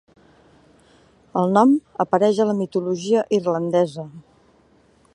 [1.41, 4.11] El nom apareix a la mitologia irlandesa.